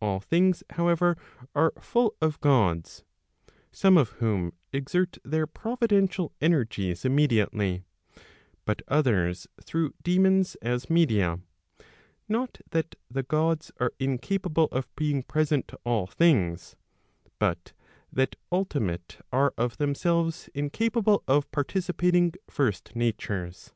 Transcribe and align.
All 0.00 0.18
things, 0.18 0.64
how¬ 0.70 0.90
ever, 0.90 1.16
are 1.54 1.72
full 1.80 2.16
of 2.20 2.40
Gods, 2.40 3.04
some 3.70 3.96
of 3.96 4.08
whom 4.18 4.54
exert 4.72 5.18
their 5.24 5.46
providential 5.46 6.32
energies 6.40 7.04
immediately, 7.04 7.84
but 8.64 8.82
others 8.88 9.46
through 9.62 9.94
daemons 10.02 10.56
as 10.56 10.90
media; 10.90 11.38
not 12.28 12.60
that 12.70 12.96
the 13.08 13.22
Gods 13.22 13.70
are 13.78 13.92
incapable 14.00 14.66
of 14.72 14.92
being 14.96 15.22
present 15.22 15.68
to 15.68 15.78
all 15.84 16.08
things, 16.08 16.74
but 17.38 17.72
that 18.12 18.34
ultimate 18.50 19.24
are 19.30 19.54
of 19.56 19.76
themselves 19.76 20.50
incapable 20.56 21.22
of 21.28 21.48
participating 21.52 22.32
first 22.50 22.96
natures. 22.96 23.72